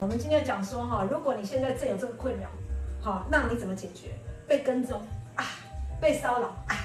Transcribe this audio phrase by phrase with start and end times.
[0.00, 2.48] 我们今天讲说哈，如果你现在正有这个困扰，
[3.02, 4.10] 好，那你怎么解决？
[4.46, 5.02] 被跟踪
[5.34, 5.44] 啊，
[6.00, 6.76] 被骚扰啊，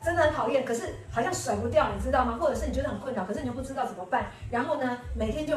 [0.00, 2.38] 真的很讨厌，可是好像甩不掉，你知道吗？
[2.40, 5.56] 或者是你觉得很困扰，可是你又不知道怎么办，然后呢，每天就。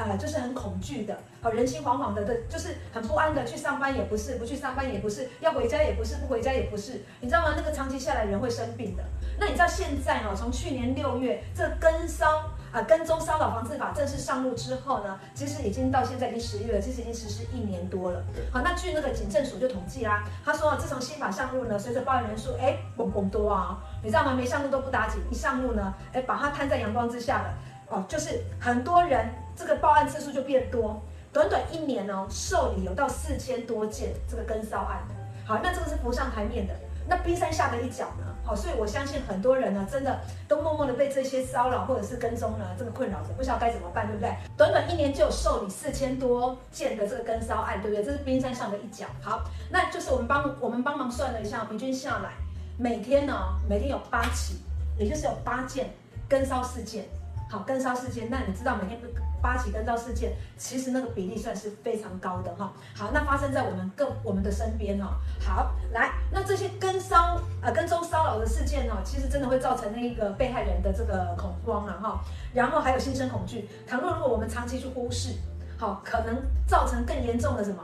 [0.00, 7.54] 呃，就是很恐惧的，好，人心惶惶的，的，就是很不安的，去上班也不是，不去上班也不是，要回家也不是，不回家也不是，你知道吗？
[7.56, 9.02] 那个长期下来人会生病的。
[9.40, 18.22] 那你知道现在哦，从去年六月这跟骚啊跟踪骚扰防治法正式上路之后呢，其实已经到现在已经十月了，其实已经实施一年多了。
[18.52, 24.34] 好，那据那个警政署就统计啦，他说自从新法上路呢，随着报案人数哎嘣嘣多啊，你知道吗？
[24.34, 27.54] 没上路都不打紧，一上路呢，哎把它摊在阳光之下了。
[27.90, 31.00] 哦，就是很多人这个报案次数就变多，
[31.32, 34.98] 短短一年哦，受理有到四千多件这个跟骚案。
[35.46, 36.74] 好，那这个是浮上台面的，
[37.08, 38.26] 那冰山下的一角呢？
[38.44, 44.34] 好，所以我相信很多人呢，真的都默默的被这些骚扰或者是跟踪呢，这个困扰着，不知道该怎么办，对不对？
[44.56, 48.04] 短短一年就有受理四千多件的这个跟骚案，对不对？
[48.04, 49.06] 这是冰山上的一角。
[49.22, 52.30] 好，那就是我们帮我们帮忙算了一下，平均下来
[52.78, 53.34] 每天呢，
[53.68, 54.62] 每天有八起，
[54.98, 55.90] 也就是有八件
[56.28, 57.04] 跟骚事件。
[57.50, 59.00] 好，跟骚事件，那你知道每天
[59.40, 62.72] 八起跟骚事件，其实那个比例算是非常高的哈。
[62.94, 65.18] 好，那发生在我们各我们的身边哈。
[65.40, 72.20] 好，来，那这些跟骚呃跟踪骚扰的事件呢，其实真的会造成那一个被害人的这个恐慌啊哈，
[72.52, 73.68] 然后还有心生恐惧。
[73.86, 75.34] 倘若如果我们长期去忽视，
[75.78, 77.82] 好，可能造成更严重的什么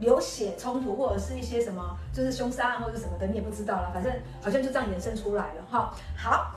[0.00, 3.90] 流血冲突，或者是一些什么就是凶杀案或者什么的，你也不知道了。
[3.92, 4.12] 反正
[4.42, 5.94] 好像就这样衍生出来了哈。
[6.16, 6.54] 好，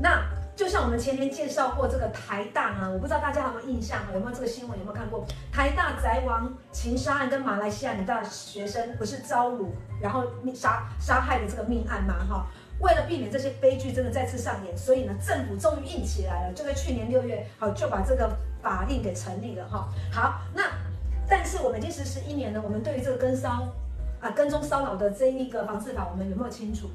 [0.00, 0.22] 那。
[0.58, 12.16] 就像我们前天介绍过这个台大啊，我不知道大家有没有印象，有没有这个新闻，有没有看过台大宅王情杀案跟马来西亚女大学生不是遭辱然后杀杀害的这个命案吗？
[12.28, 12.46] 哈，
[12.80, 18.28] 为了避免这些悲剧真的再次上演，所以呢，政府终于硬起来了，就在去年六月，好就把这个
[18.60, 19.88] 法令给成立了哈。
[20.10, 20.64] 好，那
[21.28, 23.72] 但是我们已经实施一年了，我们对于这个跟骚
[24.20, 26.90] 啊跟踪骚扰的这一个防治法，我们有没有清楚？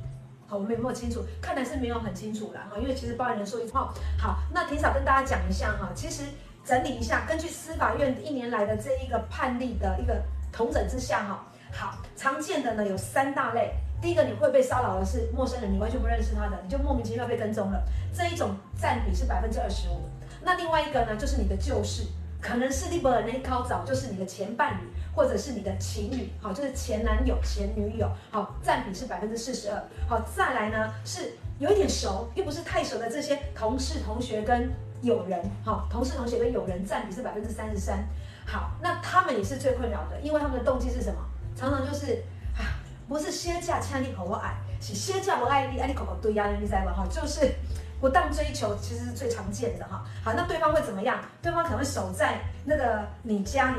[0.53, 1.23] 我们有没有清楚？
[1.41, 3.93] 看来是没有很清楚啦哈，因为其实报案人数一号。
[4.17, 6.23] 好，那霆嫂跟大家讲一下哈，其实
[6.63, 10.21] 整理一下，根据司法院一年来的这一个判例的一个
[10.51, 13.73] 统整之下哈，好，常见的呢有三大类。
[14.01, 17.81] 第一个，你会被骚扰的是陌生人，你完全不认识他的，你就莫名其妙被跟踪了，
[18.13, 20.01] 这一种占比是百分之二十五。
[20.41, 22.03] 那另外一个呢，就是你的旧事，
[22.43, 24.87] 可能是你本人那靠早，就是你的前伴侣。
[25.15, 29.79] 或者是你的情侣，好，就是前男友、前女友，好，占比是百分之四十二。
[30.09, 34.73] 好，再来呢是有一点熟又不是太熟的这些同事、同学跟
[35.03, 38.03] 友人，好，同事、同学跟友人占比是百分之三十三。
[38.43, 41.19] 好，那他们也是最困扰的，因为他们的动机是什么？
[41.55, 42.23] 常常就是
[42.57, 46.91] 啊，不是歇假欠你和我爱，是歇假不爱你，爱你口口对呀，你知道吗？
[46.91, 47.53] 哈，就是
[48.03, 50.03] 不当追求，其实是最常见的哈。
[50.25, 51.21] 好，那对方会怎么样？
[51.41, 53.77] 对方可能会守在那个你家里。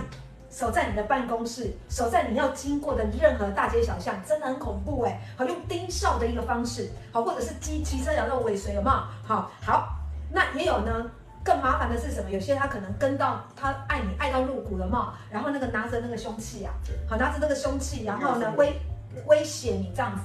[0.49, 5.21] 守在你的办公室，守在你要经过的任何大街小巷，真的很恐怖哎！
[5.37, 8.97] 好，用盯梢的一个方式，好，或者是骑骑车然后尾随，有没有？
[9.27, 9.97] 好，好，
[10.31, 11.11] 那也有呢。
[11.43, 12.31] 更麻烦的是什么？
[12.31, 16.73] 有些他可能跟到他爱你爱到入骨了嘛，然后那个拿着那个凶器啊，
[17.07, 18.81] 好，拿着那个凶器，然后呢威
[19.27, 20.23] 威胁你这样子，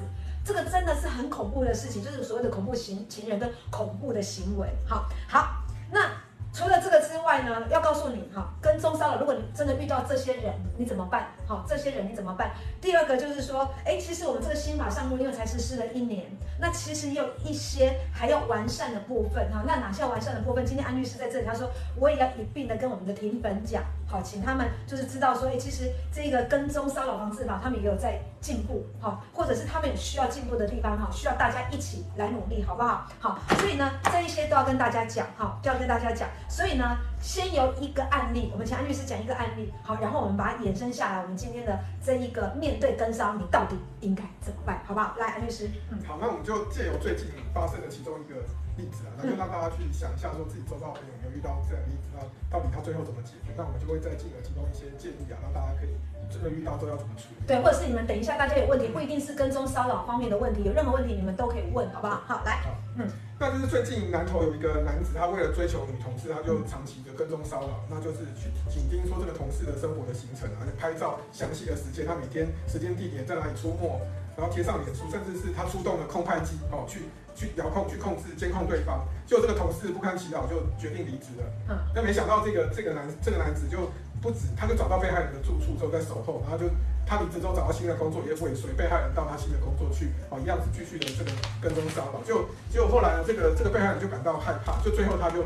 [0.50, 4.68] 这个真的是很恐怖的事情，就是所谓的恐怖情情人跟恐怖的行为。
[4.88, 6.10] 好，好，那。
[6.52, 11.28] 除了这个之外呢，要告诉你哈，跟踪骚扰，如果你真的遇到这些人，你怎么办？
[11.46, 12.52] 好，这些人你怎么办？
[12.82, 16.26] 第二个就是说，哎，其实我们这个新法上路因为才实施了一年，
[16.60, 19.64] 那其实也有一些还要完善的部分哈。
[19.68, 20.66] 那哪些要完善的部分？
[20.66, 33.06] 今天安律师在这里，他说我也要一并的跟我们的庭粉讲，好，请他们就是知道说，哎，其实这个跟踪骚扰防治法，他们也有在进步，哈，或者是他们有需要进步的地方哈，需要大家一起来努力，好不好？
[33.20, 36.28] 好，所以呢，这一些都要跟大家讲，哈，就要跟大家讲。
[36.50, 41.22] 所以呢，先由一个案例，我们请安律师讲一个案例，好，然后我们把它衍生下来。
[41.22, 45.16] 我们今天的这一个面对跟骚，你到底应该怎么办，好不好？
[45.20, 48.36] 来，安律师，嗯，好，那我们就借由最近发生的其中一个
[48.78, 52.20] 例子啊，那就让大家去想一下，说自己周遭朋友有没有遇到这样的例子，那
[52.50, 53.52] 到底他最后怎么解决？
[53.58, 55.92] 那我们就会再进而提供一些建议啊，让大家可以
[56.32, 57.46] 真的遇到之后要怎么处理。
[57.46, 62.24] 对，或者是你们等一下大家有问题，不一定是跟踪骚扰方面的问题，有任何问题你们都可以问，好不好？
[62.26, 63.06] 好，来，好，嗯。
[63.40, 74.02] 那就是最近南投有一个男子，他为了追求女同事，他就长期的跟踪骚扰，那就是去紧盯说这个同事的生活的行程，而且拍照详细的时间，他每天时间地点在哪里出没，
[74.36, 81.48] 然后贴上脸书，甚至是他出动了空拍机哦，去去遥控去控制监控对方，就这个同事不堪其扰，就决定离职了。
[81.70, 83.88] 嗯，但没想到这个这个男这个男子就
[84.22, 86.68] 不止，他就找到被害人的住处之后在守候，然后就。
[87.06, 91.32] 他离职之后找到新的工作，也尾随被害人到他新的工作去，哦，一样是继续的这个
[91.62, 92.22] 跟踪骚扰。
[92.26, 95.44] 就结果后来呢，这个这个被害人就感到害怕，就最后他就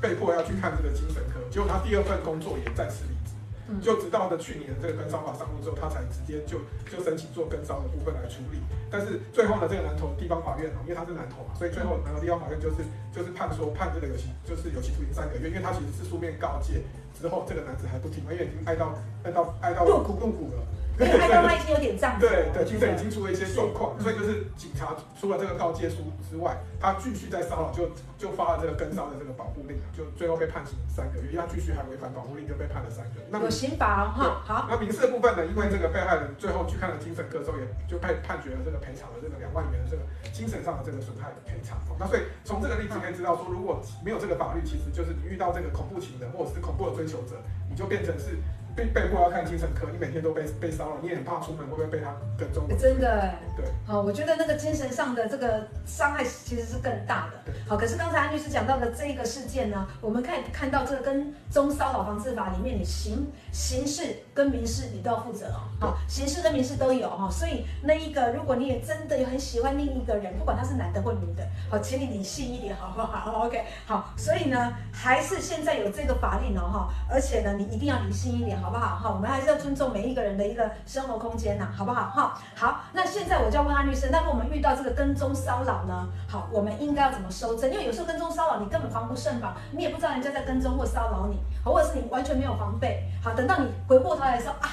[0.00, 1.40] 被迫要去看这个精神科。
[1.50, 3.32] 结果他第二份工作也暂时离职。
[3.68, 8.62] 嗯、就直到的去年这个跟骚法上路之后，他才直接就就申请做跟骚的部分来处理。
[8.88, 16.84] 但是最后呢，这个南投地方法院因为他是南投嘛，所以最后南投地方法院就是就是判说判这个有期就是有期徒刑三个月，因为他其实是书面告诫
[17.18, 18.94] 之后，这个男子还不听，因为已经爱到
[19.24, 20.62] 爱到爱到入骨入骨了。
[21.04, 33.28] 因为他刚刚已经有点胀，对对，精神已经出了一些状况，所以就是警察除了这个告诫书之外，他继续在骚扰，就就发了这个跟骚的这个保护令，就最后被判刑三个月，因为他继续还违反保护令，就被判了三个月。
[33.28, 34.66] 那有刑罚哈，好。
[34.70, 35.44] 那民事的部分呢？
[35.44, 40.02] 因为这个被害人最后去看了精神科之后，也就被判决了这个赔偿了这个两万元的这个
[40.32, 41.76] 精神上的这个损害的赔偿。
[42.00, 47.36] 那所以从这个例子可以知道说，如果没有这个法律，其实就是你遇到这个恐怖情人或者是恐怖的追求者，
[47.68, 48.40] 你就变成是。
[48.76, 52.68] 被被迫要看精神科，你每天都被被骚扰，你也很怕出门会不会被他跟踪？
[52.78, 57.52] 真的，对，好，我觉得那个精神上的这个伤害其实是更大的。
[57.66, 65.60] 好，可是刚才安律师讲到的这一个事件呢，我们看看到这个跟踪骚扰防治法里面，你刑刑事跟民事你都要负责哦。
[65.80, 78.96] 好，刑事跟民事都有哈，所以那一个如果你也真的有很喜欢另一个人，不管他是男的或女的，好，请你理性一点，好不好？OK，好，所以呢，还是现在有这个法令哦哈，而且呢，你一定要理性一点，好不好？
[78.96, 82.10] 哈，我们还是要尊重每一个人的一个生活空间呐，好不好？
[82.10, 86.08] 哈，好，那现在我就要问安律师，那如果我们遇到这个跟踪骚扰呢？
[86.28, 87.70] 好，我们应该要怎么收证？
[87.70, 93.04] 因为有时候跟踪骚扰你根本防不胜防，你也不知道人家在跟踪或骚扰你，或者是你完全没有防备。
[93.22, 94.68] 好，等到你回过头来说啊，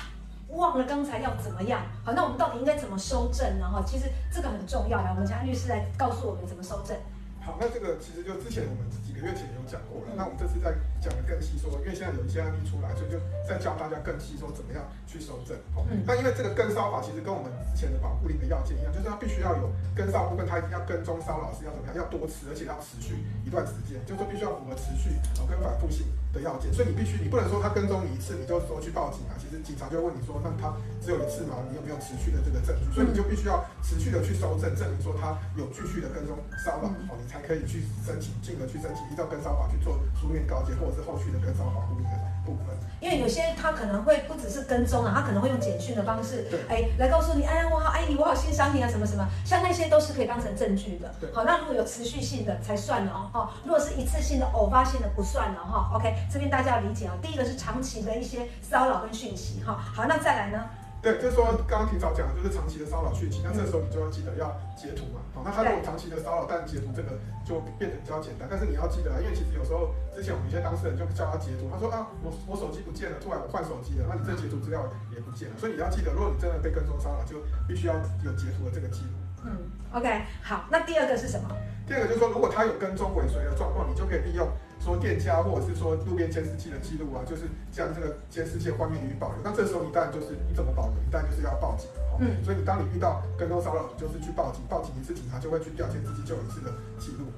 [0.49, 1.79] 忘了刚才要怎么样？
[2.03, 3.69] 好，那我们到底应该怎么收证呢？
[3.71, 6.97] 哈，其实这个很重要，来，我们请安律师来告诉我们怎么收证。
[7.43, 10.71] 好，那这个其实就之前我们几个月前有讲过了，那我们这次再
[11.03, 15.51] 讲的更细，说因为现在有一些案例出来，所以就再教大家更细，说怎么样去收证。
[15.75, 26.73] 哦，那因为这个跟骚法其实跟我们之前的保护令的要件一样，就是它必须要有跟骚部分，它一定要跟踪骚扰是要怎么样，要多次，而且要持续一段时间，就是说必须要符合持续哦跟反复性的要件。
[26.73, 29.37] 所以你必须，你不能说他跟踪你一次，你就说去报警啊。
[29.37, 32.89] 其实警察就会问你说，那他只有一次吗，你有没有持续的这个证据？
[32.91, 36.35] 所以你就必须要持续的去收证，证明说他有继续的跟踪
[36.65, 42.73] 骚扰，哦，你才可以去申请，进而去申请依照跟骚法去做书面告诫，或者是后续的跟骚保护令的部分。
[43.03, 51.13] 因为有些他可能会不只是跟踪啊，他可能会用简讯的方式，哎，来告诉你，哎呀，我好爱你，我好欣赏你啊，什么什么，像那些都是可以当成证据的。
[51.19, 55.91] 对，好，那如果有持续性的才算了哦，哈，如果是一次性的、偶发性的不算了哈。
[55.93, 59.73] OK，这边大家要理解啊，第一个是长期的一些骚扰跟讯息哈。
[59.73, 60.69] 好，那再来呢？
[61.03, 65.19] 对，就是说刚刚提早讲的就是长期的骚扰讯息，那这时候你就要记得要截图嘛。
[65.35, 68.47] 好，那他如果长期的骚扰，但截图这个就变得比较简单。
[68.49, 74.79] 但是你要记得，因为其实有时候之前我们一些当事人就叫他截图，他说啊，我我手机不见了，突然我换手机了，那你这截图资料
[75.11, 75.55] 也不见了。
[75.59, 77.35] 所以你要记得，如果你真的被跟踪骚扰，就
[77.67, 79.11] 必须要有截图的这个记录。
[79.43, 79.51] 嗯
[79.91, 80.07] ，OK，
[80.41, 81.51] 好，那第二个是什么？
[81.85, 84.47] 第二个就是说，如果他有跟踪尾随的状况，你就可以利用。
[84.83, 89.37] 说店家或者是说路边监视器的记录啊，就是将这个监视器画面予以保留。
[89.41, 90.95] 那这时候你当然就是你怎么保留？
[90.99, 91.87] 你当然就是要报警。
[92.19, 92.43] 嗯。
[92.43, 96.69] 所以你当你遇到跟踪骚扰，你就是去报警，报警一次，警察就会去调监视器，就有一次的
[96.99, 97.31] 记录。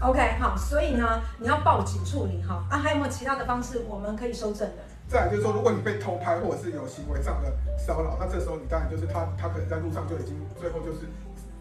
[0.00, 2.64] OK，好，所以呢，你要报警处理哈。
[2.70, 4.82] 啊，还有没有其他的方式我们可以收证的？
[5.06, 11.00] 再来就是说，如果你被偷拍或者是有行为上的骚扰，那这时候你当然就是他，他可能在路上就已经最后就是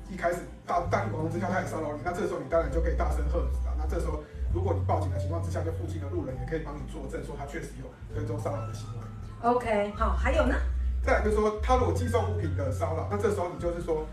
[0.10, 3.76] 一开始大大庭广众之下他也骚扰你，那这时候你当然就可以大声喝止啊。
[3.78, 4.24] 那这时候。
[4.56, 9.04] 如果你报警的情况之下，就附近的路人也可以帮你作证，说他确实有跟踪骚扰的行为。
[9.44, 10.56] OK，好，还有呢？
[11.04, 14.08] 再来就是说，他如果寄送物品的骚扰，那这时候你就是说，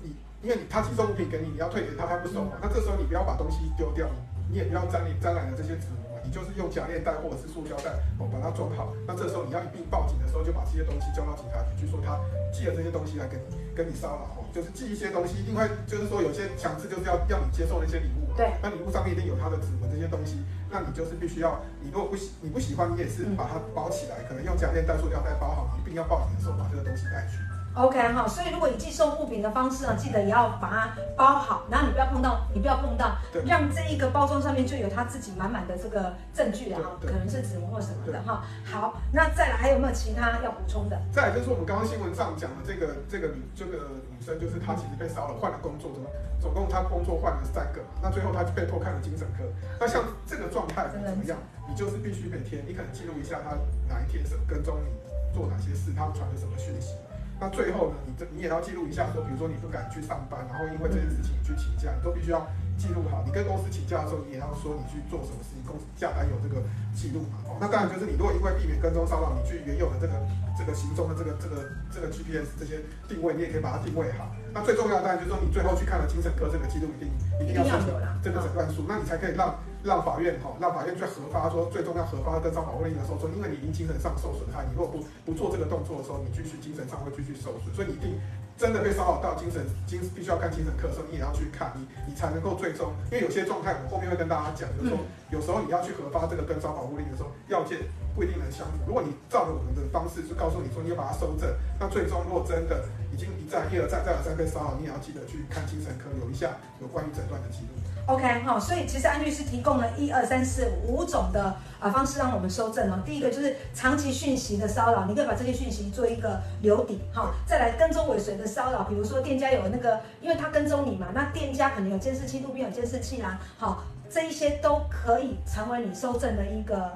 [0.00, 2.52] 你因为你他寄送物品给你，你要退给他，他不收嘛。
[2.62, 4.08] 那这时候你不要把东西丢掉，
[4.50, 5.86] 你也不要沾你沾染了这些纸
[6.32, 8.96] 就是用假链带或者是塑胶袋哦把它装好。
[9.06, 12.18] 那这时候你要一并报警的时候，就把这些东西交到警察局，去说他
[12.50, 13.44] 寄了这些东西来跟你
[13.76, 18.32] 跟你骚扰哦，就是寄一些东西，一定会就是说有些强制就是要要你接受那些礼物。
[18.34, 27.36] 对，那礼物上面一定有他的指纹这些东西，那你就是必须要，你如果不喜你不喜欢，你也是把它包起来，嗯、可能用假链带、塑料袋包好，你一定要报警的时候把这个东西带去。
[27.74, 38.44] OK 哈，所以如果以寄送物品的方式呢，记得也要把它包好，然后你不要碰到，你不要碰到，让这一个包装上面就有他自己满满的这个证据然后，可能是指纹或什么的哈。
[38.64, 41.00] 好，那再来还有没有其他要补充的？
[41.10, 46.06] 再来就是我们刚刚新闻上讲的这个这个女这个女生，就是她其实被骚扰，换了工作，怎么？
[46.38, 49.44] 总共她工作换了三个，那最后她就被迫看了精神科。
[49.80, 51.38] 那像这个状态怎么样？
[51.66, 53.56] 你就是必须每天，你可能记录一下她
[53.88, 54.92] 哪一天是跟踪你
[55.34, 56.94] 做哪些事，她传了什么讯息。
[57.42, 62.46] 那最后呢，你这你也要记录一下，说比如说你不敢去上班，然后因为这件事情你去请假，你都必须要
[62.78, 63.18] 记录好。
[63.26, 66.62] 你跟公司请假的时候，你也要说你去做什么事情，公司下单有这个
[66.94, 67.42] 记录嘛。
[67.50, 70.14] 哦，那当然就是你如果因为避免跟踪骚扰，你去原有的这个
[70.54, 72.78] 这个行踪的这个这个这个 GPS 这些
[73.10, 74.30] 定位，你也可以把它定位好。
[74.54, 77.10] 那最重要的当然就是说，你最后去看了精神科，这个记录一定
[77.42, 77.74] 一定要有
[78.22, 88.18] 这个诊断书，那你才可以让让法院哈，让法院去核发说最终要核发跟骚保护令的时候，说因为你已经精神上受损害，你如果不不做这个动作的时候，你继续精神上会继续受损，所以你一定。
[88.54, 94.98] 真的被骚扰到精神精必须要看精神科的时候，你也要去看你，你才能够最终，因为有些状态我后面会跟大家讲，就是说
[95.32, 97.78] 有时候你要去核发这个跟骚保护令的时候，要件
[98.14, 98.78] 不一定能相符。
[98.86, 101.48] 如果你照着我们的方式就告诉你说你要把它收正，
[101.80, 107.80] 那最终如果真的已经一再一而再再而三被骚扰，你也要记得去看精神科，留一下有关于诊断的记录。
[108.06, 112.98] OK 好，所以其实安律师提供了一二三四五种的啊方式让我们收证哦。
[113.06, 117.32] 第一个就是长期讯息的骚扰，你可以把这些讯息做一个留底哈。
[117.46, 126.92] 再来跟踪尾随的骚扰，比如说店家有那个，因为他跟踪你嘛，那店家可能有监视器，路边有监视器啦，好，这一些都可以成为你收证的一个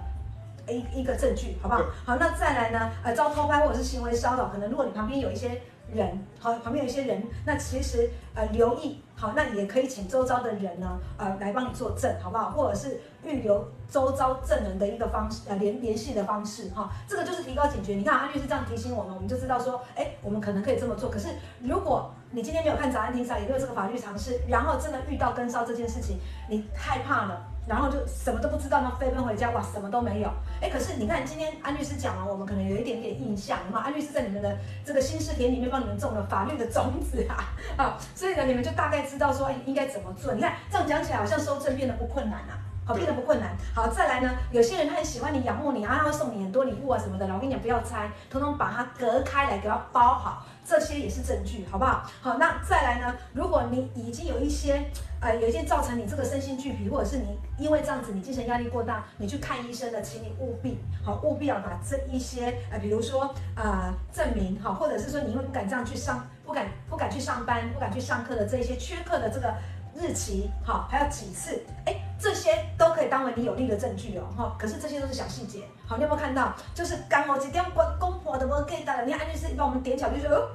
[0.69, 1.83] 一一个证据，好不好？
[2.05, 5.61] 好，那再来呢，呃，遭偷拍或者是行为骚扰，可能如果你旁边有一些。
[5.95, 12.51] 人好，旁边有一些人，那其实呃留意好，那也可以请周遭的人呢，呃来帮你作证，好不好？
[12.51, 17.95] 或者是预留周遭证人的一个方式，呃联联系的方式哈，这个就是提高警觉。
[17.95, 21.09] 你看安律师这样提醒我们，我们就知道说，哎，我们可能可以这么做。
[21.09, 21.29] 可是
[21.63, 27.47] 如果你今天没有看早安庭上，也没有这个法律常识，然后真的遇到跟骚这件事情，你害怕了。
[27.67, 30.31] 然后就什么都不知道，那飞奔回家，哇，什么都没有。
[30.61, 33.81] 哎，可是你看今天安律师讲了，我们可能有一点点印象嘛。
[33.81, 40.33] 安律师在你们的这个心识田里面帮你们种了法律的种子啊， 啊，所以呢，你们就大概知道说应该怎么做。
[40.35, 42.55] 你看这样讲起来，好像收证变得不困难啊，
[42.87, 43.51] 好，变得不困难。
[43.75, 47.27] 好，再来呢，有些人他很喜欢你，仰慕你啊，他会送你很多礼物啊什么的。
[47.27, 50.47] 我跟你讲，不要拆，统统把它隔开来，给它包好。
[50.65, 52.03] 这些也是证据，好不好？
[52.21, 53.15] 好，那再来呢？
[53.33, 54.85] 如果你已经有一些，
[55.21, 69.55] 呃，有一些造成你这个身心俱疲，或者是你因为这样子你精神压力过大，你去看医生的，请你务必，好，务必要把这一些，呃，比如说，呃，证明，好，或者是说你因为不敢这样去上，不敢不敢去上班，不敢去上课的这一些缺课的这个
[69.97, 72.03] 日期，好，还有几次，哎。
[72.19, 74.57] 这些都可以当为你有利的证据哦，哈。
[74.59, 76.55] 可是这些都是小细节，好，你有没有看到？
[76.75, 80.49] 就是刚好几点关公婆的，我给大家，你安律师帮我们点巧，就说哦，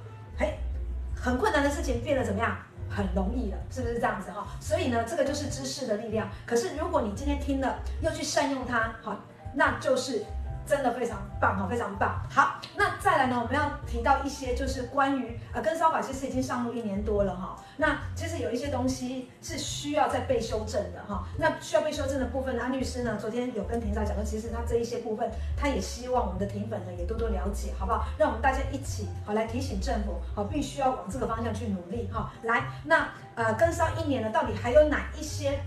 [1.15, 2.57] 很困难的事情变得怎么样？
[2.89, 4.47] 很容易了，是不是这样子哈？
[4.59, 6.27] 所以呢，这个就是知识的力量。
[6.47, 9.15] 可是如果你今天听了，又去善用它，好，
[9.53, 10.25] 那就是。
[10.65, 12.21] 真的非常棒哈，非常棒。
[12.29, 17.57] 好，那再来呢，我们要提到一些就是关于呃跟骚法，其实已经上路一年多了哈。
[17.77, 21.25] 那其实有一些东西是需要再被修正的哈。
[21.37, 28.05] 那需要被修正的部分，安律师呢昨天有跟庭长讲说，其实他这一些部分，他也希望我们的庭粉呢也多多了解，好不好？
[28.17, 32.31] 让我们大家一起好来提醒政府，好，必须要往这个方向去努力哈。
[32.43, 35.59] 来，那呃跟骚一年了，到底还有哪一些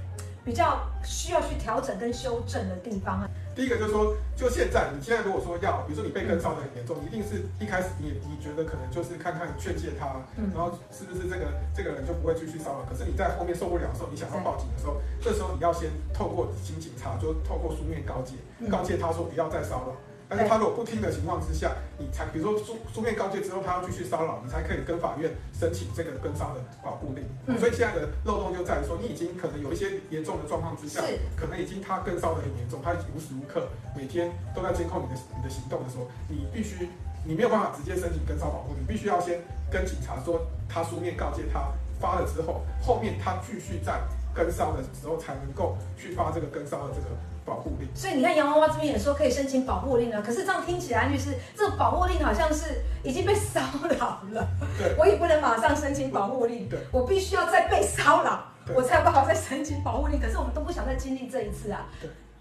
[0.45, 3.29] 比较需要去调整跟修正的地方啊？
[3.55, 10.21] 第一个就是说，就现在，你现在如果说要，比如说你被跟骚的很严重，一定是一开始你你觉得可能就是看看劝诫他，
[10.53, 12.85] 然后是不是这个这个人就不会继续骚扰。
[12.91, 18.35] 可是你在后面受不了的时候，你想要报警的时候，这时候你要先透过请警察，就透过书面告诫，
[18.69, 19.95] 告诫他说不要再骚扰。
[20.29, 27.25] 但是他如果不听的情况之下，你才比如说书书面告诫之后，他要继续骚扰，你才可以跟法院申请这个跟骚的保护令。
[27.47, 31.03] 嗯、所以现在的漏洞就在于说，你已经可能有一些严重的状况之下，
[31.37, 36.89] 可能已经他跟骚的很严重，他已无时无刻每天都在监控你的你的行动的时候，你必须
[37.25, 39.41] 你没有办法直接申请跟骚保护，你必须要先
[39.71, 44.01] 跟警察说，他书面告诫他发了之后，后面他继续在
[44.35, 47.07] 跟骚的时候才能够去发这个跟骚的这个。
[47.45, 53.61] 保护令，所以你看洋娃娃这边也说可以申请保护令了，可是这样听起来，律师，这个保护令好像是已经被骚
[53.99, 54.49] 扰了，
[54.79, 61.87] 对，我也不能马上申请保护令，对，我必须要再被骚扰，我才有办法再申请保护令，可是我们都不想再经历这一次啊。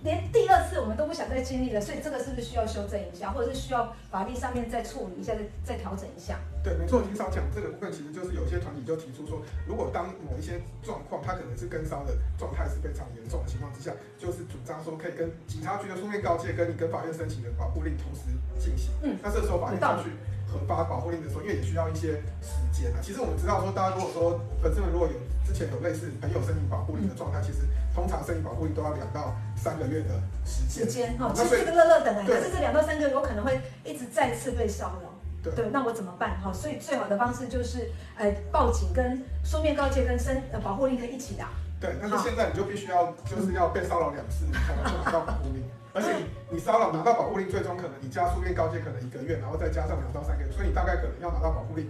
[0.04, 6.38] 对连第二次我们都不想再经历了，所以这个是不是需要修正一下，或者是需要法律上面再处理一下，再再调整一下？
[6.64, 7.02] 对，没错。
[7.02, 18.22] 庭长讲这个部分，其实就是有些团体就提出说，如果当某一些状况，它可能是跟骚的状态是非常严重的情况之下，就是主张说可以跟警察局的书面告诫，跟你跟法院申请的保护令同时
[18.60, 18.92] 进行。
[19.02, 20.12] 嗯，那这时候法院上去
[20.48, 23.00] 核发保护令的时候，因为也需要一些时间啊。
[23.02, 25.14] 其实我们知道说，大家如果说粉丝们如果有
[25.48, 27.60] 之前有类似朋友申请保护令的状态，其实。
[27.94, 30.10] 通常申请保护令都要两到三个月的
[30.46, 30.86] 时间。
[30.86, 35.10] 时间哈，其实这个乐乐等哎，可是这两到三个月我可能会一直再次被骚扰。
[35.44, 36.52] 对，对，那我怎么办哈？
[36.54, 41.50] 所以最好的方式就是，呃，报警跟书面告诫跟申呃保护令可以一起打。
[41.80, 45.64] 对，但是现在你就必须要就是要被骚扰两次，你 才能够拿到保护令。
[45.94, 51.88] 而且你你骚扰拿到保护令，最终可能你加书面告诫可能一个月，然后再加上两到三个月，所以你大概可能要拿到保护令。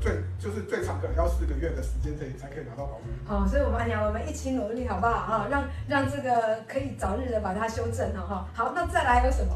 [0.00, 3.14] 最就是最长可能要四个月的时间，可以才可以拿到保护令。
[3.26, 5.12] 好，所以我们安娘，我们一起努力，好不好？
[5.26, 8.48] 哈，让让这个可以早日的把它修正了哈。
[8.54, 9.52] 好，那再来还有什么？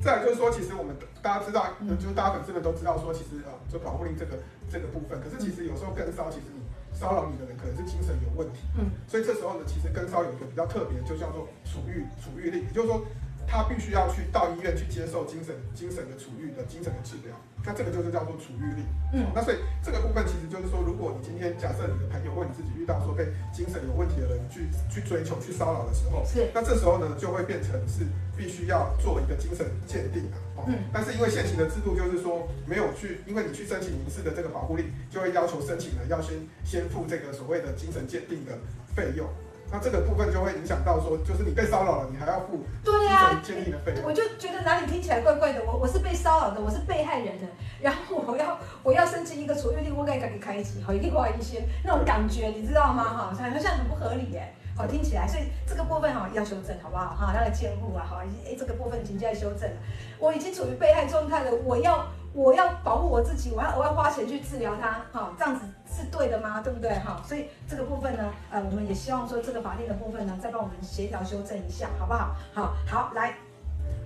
[0.00, 1.66] 再来就是说，其实我们大家知道，
[2.00, 4.38] 就是大家粉丝们都知道说，其实呃，就保护令这个
[4.70, 6.62] 这个部分，可是其实有时候跟骚，其实你
[6.92, 8.60] 骚骚扰你的人可能是精神有问题。
[8.78, 13.04] 嗯，所以这时候呢，其实跟骚有一个比较特别，就叫做处遇处遇令，也就是说。
[13.52, 18.82] 他必须要去到医院去接受精神精神的处遇的精神的治疗，那这个就是叫做处遇力。
[19.12, 30.36] 嗯，那所以这个部分其实就是说，如果你今天假设你的朋友或你自己遇到说被精神有问题的人去去追求去骚扰的时候，是，那这时候呢就会变成是必须要做一个精神鉴定啊。
[30.56, 38.56] 哦，嗯，但是因为现行的制度就是说没有去，因为你去申请民事的这个保护令，就会要求申请人要先先付这个所谓的精神鉴定的
[38.96, 39.28] 费用。
[39.72, 44.04] 那这个部分就会影响到说，就是你被骚扰了，你还要付对呀鉴定的费用。
[44.04, 45.64] 我就觉得哪里听起来怪怪的。
[45.64, 47.46] 我我是被骚扰的，我是被害人的，
[47.80, 53.02] 然后我要我要申请一个处遇令，我该给你开启，好，另外一些那种感觉，你知道吗？
[53.02, 54.52] 哈，好像很不合理耶。
[54.76, 57.14] 好，听起来，所以这个部分哈要修正，好不好？
[57.14, 59.76] 哈，那个监护啊，好，哎，这个部分已经在修正了。
[60.18, 65.66] 我已经处于被害状态了，我要我要保护我自己，我要我要花钱去治疗他，哈，这样子。
[65.94, 66.62] 是对的吗？
[66.62, 66.90] 对不对？
[67.00, 72.34] 哈，所以这个部分呢，呃，我们也希望说这个法定的部分呢，再帮我们协调修正一下，好不好？
[72.54, 73.36] 好，好，来，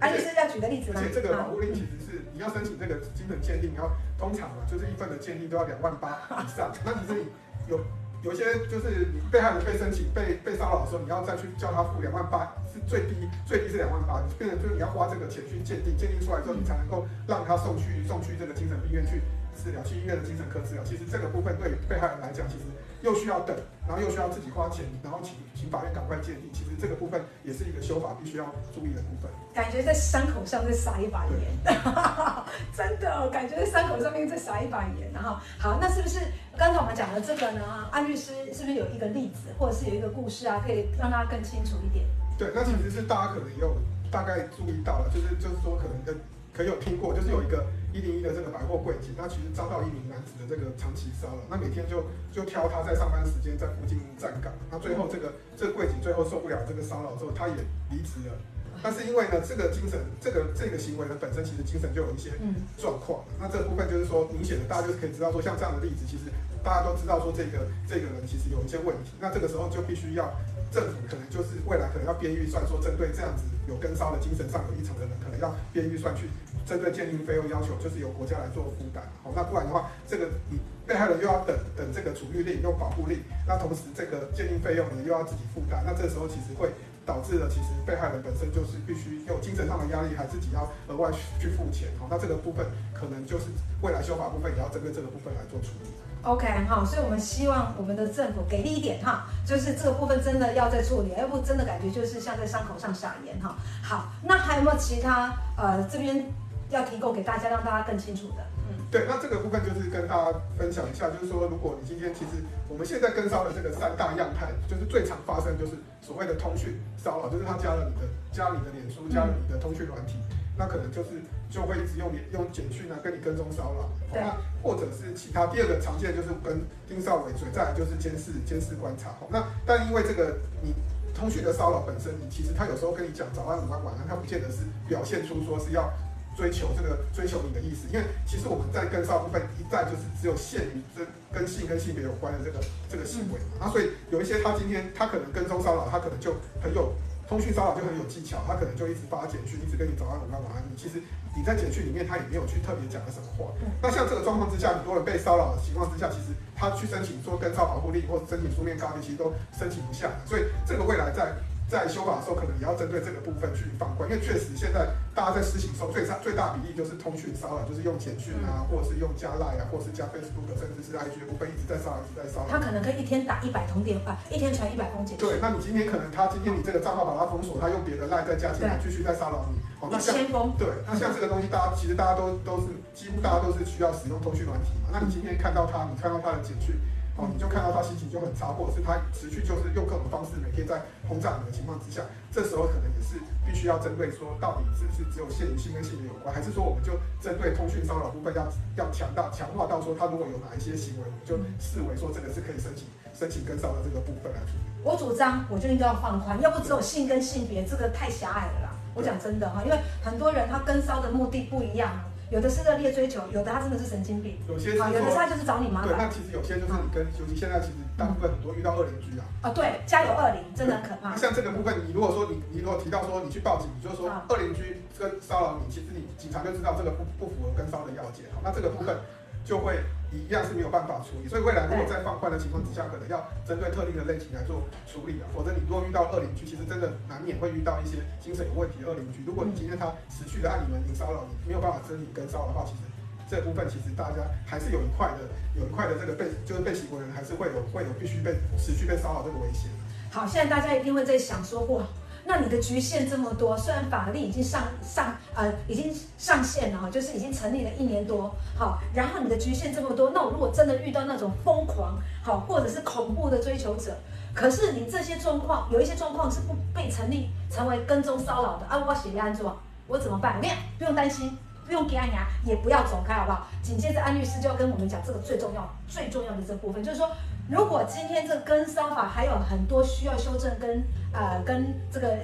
[0.00, 1.00] 安律师要举个例子吗？
[1.00, 6.72] 而且这个保护令其实是你要申请这个精神鉴定，然后通常嘛，就是一份的鉴定都要两万八以上。
[6.84, 7.26] 那其实你
[7.68, 7.78] 有
[8.26, 13.14] 有一些就是你被害人被申请被被骚扰的时候，你要再去叫他付两万八，是最低
[13.46, 19.22] 最低是两万八，变成就是你要花这个钱去鉴定，鉴定出来之后，你才能够让他送去送去这个精神病院去。
[19.56, 22.64] 治疗去医院的精神科治疗，其实这个部分对被害人来讲，其实
[23.02, 26.50] 又需要等，然后又需要自己花钱，然后请请法院赶快鉴定。
[26.52, 29.30] 其实这个部分也是一个修法必须要注意的部分。
[29.54, 31.74] 感觉在伤口上再撒一把盐，对
[32.76, 35.10] 真的感觉在伤口上面再撒一把盐。
[35.12, 36.20] 然后好，那是不是
[36.56, 37.88] 刚才我们讲的这个呢？
[37.90, 42.04] 安律师是不是有一个例子，或者是有一个故事啊，可以让大家更清楚一点？
[42.38, 43.76] 对，那其实是大家可能也有
[44.10, 46.16] 大概注意到了，就是就是说可能跟。
[46.56, 57.54] 可有听过，就是有一个一零一的这个百货柜姐，那其实遭到一名男子的这个长期骚扰，那每天就就挑他在上班时间在附近站岗，那最后这个这个柜姐最后受不了这个骚扰之后，她也
[57.88, 58.36] 离职了。
[58.82, 62.36] 但是因为呢，这个精神这个这个行为呢本身其实精神就有一些
[62.76, 66.28] 状况，那这个部分就是说明显的，大家就是可以知道说，像这样的例子，其实
[66.62, 70.30] 大家都知道说这个这个人其实有一些问题，那这个时候就必须要。
[70.68, 76.28] 政府可能就是未来可能要编预算，说针对这样子有跟骚的精神上有异常的人，可能要编预算去
[76.66, 79.02] 针对鉴定费用要求，就是由国家来做负担。
[79.22, 86.68] 好，那不然的话，这个你被害人又要等等这个处遇令，用保护令，那同时这个鉴定费用你又要自己负担，那这时候其实会
[87.06, 91.88] 导致了，其实被害人本身就是必须有精神上的压力，还自己要额外去付钱。
[91.98, 93.46] 好，那这个部分可能就是
[93.80, 95.90] 未来修法部分也要针对这个部分来做处理。
[96.22, 103.54] OK 哈，所以我们希望我们的政府给力一点哈，就是这个部分真的要再处理，要不真的感觉就是像在伤口上撒盐哈。
[103.80, 106.26] 好，那还有没有其他呃这边
[106.70, 108.44] 要提供给大家，让大家更清楚的？
[108.68, 121.10] 嗯，对，那这个部分就是跟大家分享一下，就是说如果你今天其实我们现在跟烧的这个三大样态，就是最常发生就是所谓的通讯骚扰，就是他加了你的加了你的脸书，加了你的通讯软体，嗯、那可能就是。
[121.48, 125.46] 就会一直用用简讯啊，跟你跟踪骚扰，对，那或者是其他。
[125.46, 129.14] 第二个常见就是跟盯梢尾随，再来就是监视监视观察。
[129.30, 130.74] 那但因为这个你
[131.14, 135.88] 通讯的骚扰本身，你其实他有时候跟你讲早安、午安、晚安，他不见得是表现出说是要
[136.36, 137.88] 追求这个追求你的意思。
[137.88, 143.66] 因为其实我们在跟骚部分一再就是只有限于这跟性跟性别有关的这个这个行为嘛。
[143.66, 146.92] 那所以有一些他今天他可能跟踪骚扰，他可能就很有。
[147.28, 150.62] 通讯骚扰就很有技巧，他可能就一直发简讯，一直跟你早安、午安、晚安。
[150.70, 151.02] 你其实
[151.34, 153.50] 你在简讯里面，他也没有去特别讲了什么话。
[153.82, 160.08] 那像这个状况之下，很多人被骚扰的情况之下，其实他去申请说跟骚保护令或者申请书面告诫，其实都申请不下。
[160.24, 161.34] 所以这个未来在。
[161.68, 172.48] 在修法的时候，可能也要针对这个部分去放宽，因为确实现在大家在施行的时候，最差最大比例就是通讯骚扰，就是用简讯啊，或者是用加赖啊，或者是加 Facebook，甚至是 IG 的部分一直在骚扰，一直在骚扰。
[172.48, 175.26] 他可能可以一天打一百通电话，一天传一百封简讯。
[175.26, 179.58] 对，那你今天可能他今天你这个账号把它封锁，他用别的赖再加进来，继续在骚扰你。
[179.82, 180.14] 好，那像
[180.56, 184.94] 对，那像这个东西，大家其实大家都都是几乎大家都是需要使用通讯软体嘛。
[184.94, 186.78] 那你今天看到他，你看到他的简讯。
[187.16, 198.44] 哦，你就看到他心情就很差，或者是他持续就是用各种方式每天在轰炸你的情况之下，这时候可能也是必须要针对说，到底是不是只有限于性跟性别有关，还是说我们就针对通讯骚扰部分要
[198.76, 202.84] 要强大强化到说，他如果有哪一些行为，我们就视为说这个是可以申请
[203.16, 204.68] 申请跟骚的这个部分来处理。
[204.84, 208.76] 我主张，我就应该要放宽，要不只有性跟性别，这个太狭隘了啦。
[208.92, 211.98] 我讲真的哈，因为很多人他跟骚的目的不一样。
[212.30, 214.36] 有的是热烈追求，有的他真的是神经病。
[214.48, 215.88] 有些是有的他就是找你麻烦。
[215.88, 219.24] 对，那其实有些就是你跟，尤其现在其实大部分很多遇到恶邻居啊。
[219.42, 221.14] 啊，对，家有恶邻真的很可怕。
[221.14, 228.26] 像这个部分，你如果说你你如果提到说你去报警，你就说恶邻居跟骚扰你，其实你警察就知道这个不不符合跟骚的要件。
[228.34, 228.96] 好，那这个部分
[229.44, 229.78] 就会
[230.12, 231.28] 一样是没有办法处理。
[231.28, 239.24] 所以未来如果在放宽的情况之下，可能要针对特定的类型来做处理啊，否则你如果遇到恶邻居，其实真的难免会遇到一些精神有问题的恶邻居。
[239.26, 242.82] 如果你今天他持续的按你门铃骚扰你，没有办法申请跟骚扰的话，其实
[243.28, 245.26] 这部分其实大家还是有一块的，
[245.58, 249.70] 有一块的这个被就是被洗国人还是会有会有必须被持续被骚扰这个危险。
[250.10, 251.84] 好，现在大家一定会在想说，哇。
[252.28, 263.96] 那你的局限这么多，虽然法律已经上上呃已经上线了，就是已经成立了一年多，好，然后你的局限这么多，那我如果真的遇到那种疯狂好或者是恐怖的追求者，
[264.34, 270.40] 可是你这些状况有一些状况是不被成立成为跟踪骚扰的啊，我写安装，我怎么办？
[270.40, 273.46] 没有，不用担心，不用给按压，也不要走开，好不好？
[273.62, 277.08] 紧接着安律师就要跟我们讲这个最重要最重要的这部分，就是说。
[277.48, 280.82] 如果今天这跟骚法还有很多需要修正跟
[281.12, 282.18] 呃跟这个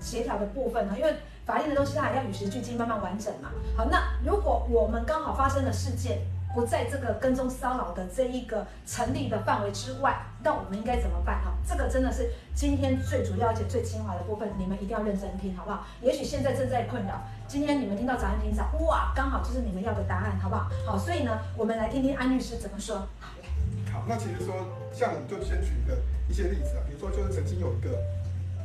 [0.00, 1.12] 协调的部分呢，因为
[1.44, 3.50] 法律的东西它还要与时俱进，慢慢完整嘛。
[3.76, 6.20] 好，那如果我们刚好发生的事件
[6.54, 11.42] 不在这个跟踪骚扰的这一个成立的范围之外，那我们应该怎么办？
[11.42, 15.84] 哈，这个真的是今天最主要而且最精华的部分，你们一定要认真听，好不好？
[16.00, 20.70] 也许现在正在困扰，今天你们听到早安庭长，哇，刚好就是你们要的答案，好不好？
[20.86, 23.08] 好，所以呢，我们来听听安律师怎么说。
[24.08, 25.96] 那其实说，像我们就先举一个
[26.28, 27.98] 一些例子啊，比如说就是曾经有一个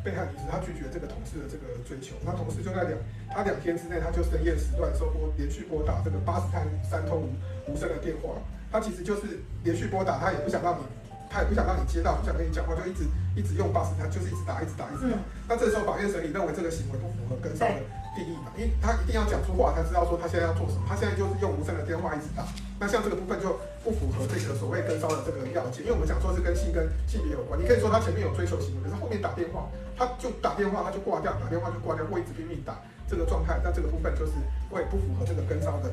[0.04, 2.98] 被害女子，她拒绝这个同事的这个追求，那同事就在两
[3.34, 7.28] 他两天之内，他就深夜时段收拨连续拨打这个八十三三通
[7.68, 8.38] 无声的电话，
[8.72, 10.84] 他其实就是连续拨打，他也不想让你，
[11.30, 13.04] 他也不想让你接到，不想跟你讲话，就一直
[13.36, 15.18] 一直用八十三，就是一直打，一直打，一直打。
[15.18, 17.76] 嗯、那这时候法院审理认为这个行为不符合跟上的
[18.16, 22.46] 定义嘛，因为他一定要讲出话，才知道说他现在要做什么，他现在就是用无声的电话一直打。
[22.80, 27.56] 那像这个部分就不符合这个所谓跟骚的这个要件，因为我们讲说是跟性跟性别有关。
[27.56, 32.76] 你可以说他前面有追求行为，可是后面打电话，他就打电话他就挂掉，打电话就挂掉，或一直拼命打
[33.08, 34.34] 这个状态，那这个部分就是
[34.70, 35.88] 会不符合这个跟骚的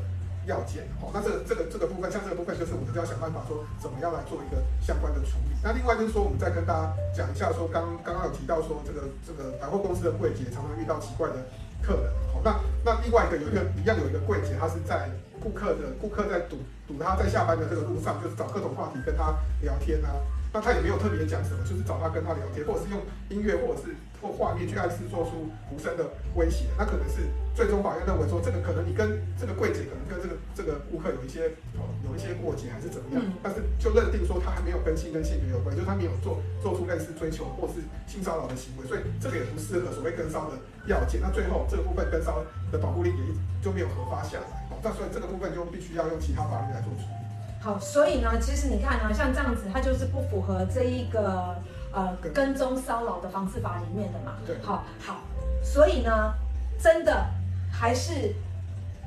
[0.44, 0.82] 要件。
[0.98, 5.54] 好，那这个这个这个部分，像这个部分就是我们就要想办法说怎么样来做一个相关的处理。
[5.62, 11.38] 那另外就是说，我们再跟大家讲一下说，刚刚刚有提到说这个这个百货公司的柜姐常常遇到奇怪的
[11.78, 12.10] 客人。
[12.34, 15.06] 好，那那另外一个有一个一样有一个柜姐，她是在。
[15.42, 20.14] 顾客的顾客在堵堵他在下班的这个路上，就是找各种话题跟他聊天啊。
[20.52, 26.04] 那他也没有特别讲什么，就是找他跟他聊天，或者是用音乐或者是或画面去暗示做出无声的
[26.36, 26.66] 威胁。
[26.76, 27.24] 那可能是
[27.56, 31.48] 最终法院认为说，这个可能你跟这个柜姐可能跟这个这个顾客有一些
[31.80, 41.20] 哦有一些过节还是怎么样，但是就认定说他还没有跟性跟性别有关，就是他没有做做出类似追求或是性骚扰的行为，所以这个也不适合所谓跟骚的要件。
[41.20, 43.24] 那最后这个部分跟骚的保护令也
[43.64, 44.68] 就没有核发下来。
[44.84, 47.21] 那所以这个部分就必须要用其他法律来做处理。
[47.62, 51.54] 好，所以呢，其实你看呢，像这样子，它就是不符合这一个
[51.92, 54.32] 呃跟踪骚扰的防治法里面的嘛。
[54.44, 54.56] 对。
[54.62, 55.20] 好，好，
[55.62, 56.34] 所以呢，
[56.78, 57.26] 真的
[57.70, 58.34] 还是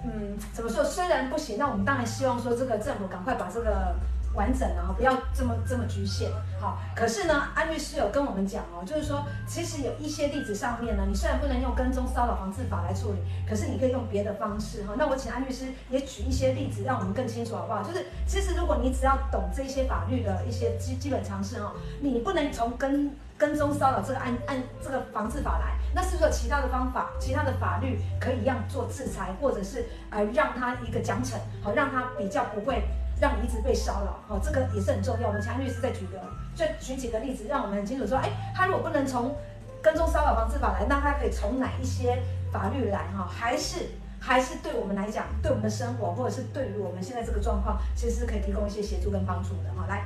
[0.05, 0.83] 嗯，怎么说？
[0.83, 3.95] 虽然不行，那我们当然希望说这个政府赶快把这个。
[4.35, 6.29] 完整的哈，不要这么这么局限。
[6.59, 14.93] 好，可是呢，安律师有跟我们讲哦，就是说，其实有一些例子上面呢，你虽然不能用跟踪骚扰防治法来处理，可是你可以用别的方式哈。
[14.97, 17.83] 那我请安律师也举一些例子，让我们更清楚好不好？
[17.83, 21.71] 就是其实如果你只要懂这些法律的一些基基本常识哦，
[22.01, 32.81] 你不能从跟跟踪骚扰这个按按这个防治法来，那是不是有其他的方法、其他的法律可以让做制裁，或者是呃让他一个奖惩，好让他比较不会。
[33.19, 35.27] 让你一直被骚扰，好，这个也是很重要。
[35.27, 36.21] 我们强律师在举的，
[36.53, 39.35] 就举几个例子，让我们很清楚说，哎，他如果不能从
[39.81, 43.07] 跟踪骚扰防治法来，那他可以从哪一些法律来？
[43.15, 43.85] 哈，还是
[44.19, 49.69] 还是对我们来讲，对我们的生活，或者是对于我们现在这个状况，其实是可以提供一些协助跟帮助的。
[49.77, 50.05] 哈，来，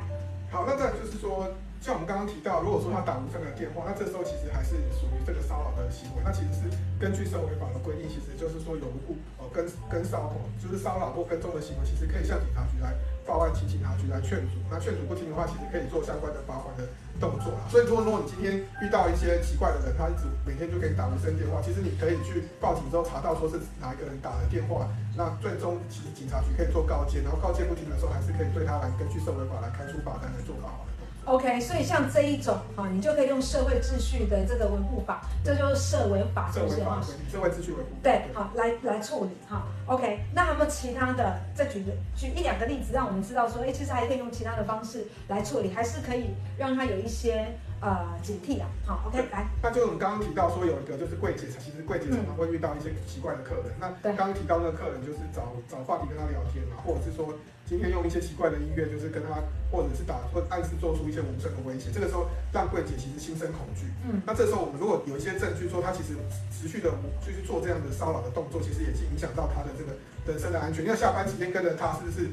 [0.52, 1.48] 好，那再就是说。
[1.80, 6.20] 像我们刚刚提到，如果说他打无证的电话，那这时候其实还是属于这个骚扰的行为。
[6.28, 6.68] 那其实是
[7.00, 12.92] 根据社会法的规定，其实就是说有无故呃跟跟骚扰，就是骚扰或跟踪的行为，其实可以向警察局来
[13.24, 14.60] 报案，请警察局来劝阻。
[14.68, 16.84] 那劝阻不听的话，其实可以做相关的罚款的
[17.20, 17.54] 动作。
[17.70, 24.88] 所以说，如果你今天遇到一些奇怪的人，他一直每天就给你打无声电话，其实你可以去报警之后查到说是哪一个人打的电话。
[25.16, 30.86] 那最终其实警察局可以做告诫，然后告诫不停的时候，还是可以对他来根据社会法来开出罚单来做好。
[31.26, 37.00] OK，所以像这一种哈，你就可以用社会秩序的这个维护法，这就是社维法，是不是啊？
[37.32, 37.90] 社会秩序维护。
[38.02, 39.68] 对，好，来来处理哈。
[39.86, 41.40] OK，那有没有其他的？
[41.54, 47.48] 再举个举一两个例子，让我们知道说，哎，其实还可以用其他的方式来处理，还是可以让他有一些
[47.82, 48.68] 呃警惕啊。
[48.86, 49.48] 好，OK，来。
[49.62, 53.74] 那就我们刚刚提到说有一个就是柜姐，其实柜姐常常会遇到一些奇怪的客人。
[53.80, 57.34] 嗯、那刚刚提到那个客人就是找找话题跟他聊天嘛，或者是说。
[57.70, 59.38] 今天用一些奇怪的音乐，就是跟他，
[59.70, 61.92] 或者是打，或暗示做出一些无声的威胁。
[61.94, 63.86] 这个时候让柜姐其实心生恐惧。
[64.10, 66.18] 嗯，那这时候我们如果有一些证据说他其实
[66.50, 66.90] 持续的
[67.22, 69.94] 就是做这样的骚扰的动作，其实也是影响到他的这个
[70.26, 70.84] 人身的安全。
[70.84, 72.26] 因为下班时间跟着他，是不是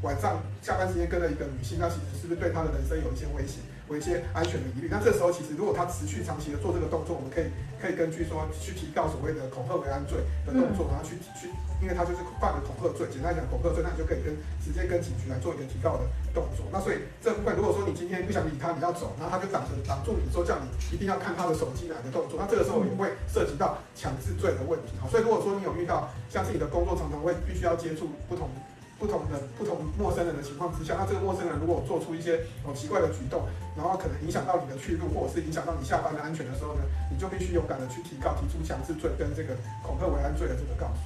[0.00, 4.88] 晚上下班时间跟了一个女性，那其实是不是对她的人生有一些威胁，有一些安全的疑虑？
[4.90, 7.48] 那这时候其实如果他持续长期的做这个动作，我们可以
[7.80, 11.48] 可以根据说去提告所谓的恐吓危安罪的动作，然后去去，
[11.80, 16.68] 因为他就是犯了恐吓罪，简单讲恐吓罪，那你就可以跟直接跟警局来做一个提告的动作。
[16.70, 24.92] 那所以这部分如果说你今天不想理他，你要走，然后他就挡着挡住你说叫你一定要看他的手机哪个动作，那这个时候也会涉及到强制罪的问题。
[25.00, 28.50] 好，所以如果说你有遇到像自己的工作常常会必须要接触不同。
[28.98, 33.42] 不同的不同陌生人的情况之下，那这个陌生人如果做出一些哦奇怪的举动，
[33.76, 41.00] 然后可能影响到你的去路，或者是影响到你下班的安全的时候呢，你就必须勇敢的去提告，提出强制罪跟这个恐吓违安罪的这个告诉。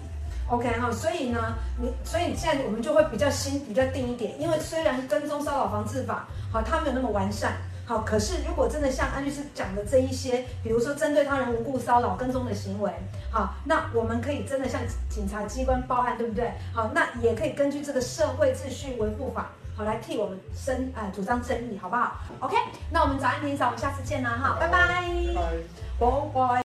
[0.49, 7.57] OK 哈，所以呢，你所以现在我们就会比较新比较定一点，因为虽然跟踪骚扰防治法好，它没有那么完善。
[7.85, 12.93] 好，可是如果真的像安律师讲的这一些，比如说针对他人无故骚扰、跟踪的行为，
[13.31, 16.53] 好，那我们可以真的向警察机关报案，对不对？
[16.73, 22.57] 好，那也可以根据这个社会秩序维护法，好来替我们申呃主张争议，好不好？OK，
[22.91, 26.61] 那我们早安明早，我们下次见啦哈，拜拜，拜拜，拜拜。